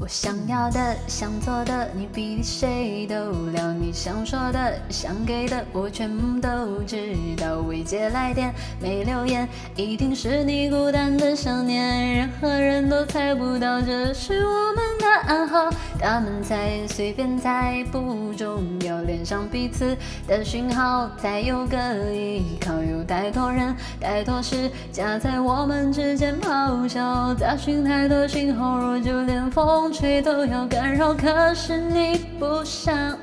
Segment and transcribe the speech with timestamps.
[0.00, 3.16] 我想要的、想做的，你比谁都
[3.50, 7.58] 了；你想说的、想给的，我全部都知道。
[7.62, 12.14] 未接来电，没留言，一定是你孤单的想念。
[12.14, 15.70] 任何人都猜不到，这是我们暗号。
[16.00, 19.00] 他们猜，随便猜，不重要。
[19.02, 21.76] 连上彼此的讯号，才有个
[22.12, 22.72] 依靠。
[22.82, 29.92] 有太多人、太多事夹在我们之间咆哮，杂讯太多，信号弱，就连风。
[29.92, 33.16] 吹都要干扰，可是你不想，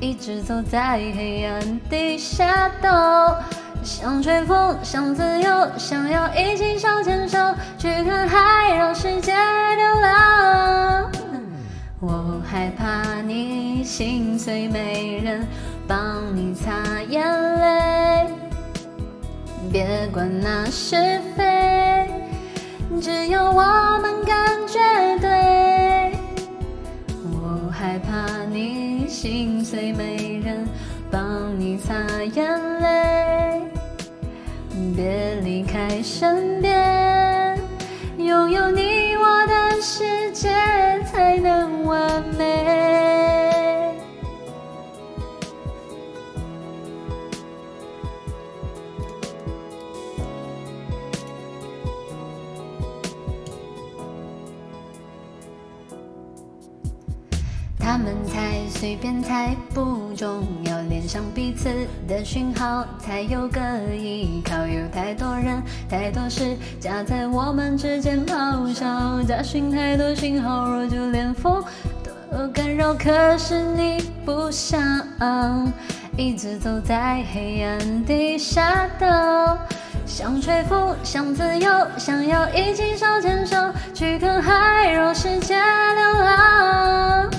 [0.00, 3.40] 一直走在黑暗地下道，
[3.84, 7.38] 想吹风，想自由，想要一起手牵手
[7.76, 11.10] 去看海，让世界流浪。
[12.00, 15.46] 我害怕你心碎，没人
[15.86, 16.72] 帮你擦
[17.10, 17.22] 眼
[17.60, 18.26] 泪，
[19.70, 22.08] 别管那是非，
[23.02, 24.34] 只有我们感
[24.66, 24.78] 觉
[25.20, 26.10] 对。
[27.34, 30.66] 我害怕你心碎，没人
[31.10, 31.20] 帮
[31.58, 31.94] 你擦
[32.34, 32.73] 眼泪，
[35.44, 37.58] 离开身边，
[38.16, 40.48] 拥有你，我的世界
[41.04, 42.53] 才能完美。
[57.84, 60.80] 他们猜，随便猜，不重要。
[60.88, 61.68] 连上彼此
[62.08, 63.60] 的讯号，才有个
[63.94, 64.66] 依靠。
[64.66, 71.62] 有太多人，太多事夹在我们之间咆哮，杂讯太多，信号弱，就连风
[72.32, 72.94] 都干扰。
[72.94, 74.80] 可是你不想，
[76.16, 79.58] 一直走在黑暗地下道。
[80.06, 83.56] 想吹风，想自由，想要一起手牵手
[83.92, 87.30] 去看海，让世界流浪。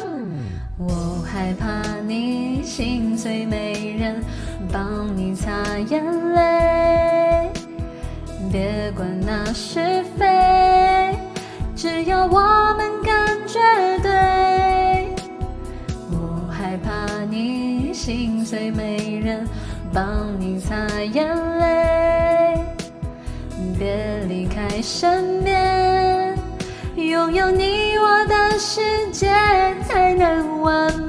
[1.36, 1.66] 害怕
[2.08, 4.24] 你心碎，没人
[4.72, 5.52] 帮你擦
[5.90, 6.02] 眼
[6.34, 7.52] 泪，
[8.50, 11.14] 别管那是非，
[11.76, 12.40] 只要我
[12.78, 13.60] 们感觉
[14.02, 15.10] 对。
[16.10, 19.46] 我害怕你心碎，没人
[19.92, 20.74] 帮你擦
[21.12, 21.28] 眼
[21.60, 22.64] 泪，
[23.78, 26.34] 别离开身边，
[26.96, 28.80] 拥有你，我的世
[29.12, 29.28] 界
[29.86, 31.05] 才能完美。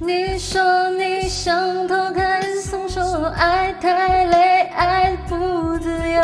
[0.00, 3.02] 你说你想逃开，松手，
[3.34, 6.22] 爱太累，爱不自由，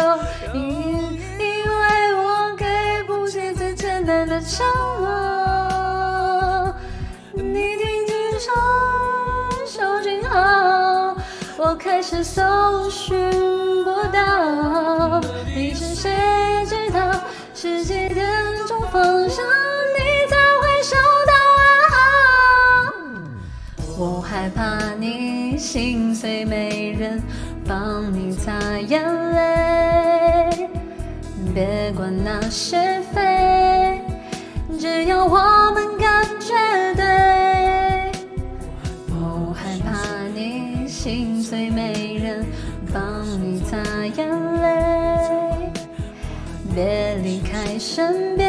[0.55, 2.65] 因因为我给
[3.09, 4.65] 不起最简单的承
[5.01, 6.73] 诺。
[7.33, 8.53] 你听清楚
[9.67, 11.17] 手讯号，
[11.57, 13.29] 我开始搜寻
[13.83, 15.21] 不到，
[15.53, 16.13] 你是谁
[16.69, 17.01] 知道，
[17.53, 18.25] 是几点
[18.69, 19.45] 钟方向
[25.65, 27.23] 心碎，没人
[27.67, 28.53] 帮你擦
[28.87, 29.03] 眼
[29.33, 30.69] 泪，
[31.55, 32.77] 别管那是
[33.15, 33.99] 非，
[34.79, 36.55] 只要我们感觉
[36.95, 37.03] 对。
[39.09, 39.89] 我害怕
[40.35, 42.45] 你心碎，没人
[42.93, 44.29] 帮你擦眼
[44.61, 45.73] 泪，
[46.75, 48.44] 别离开身边。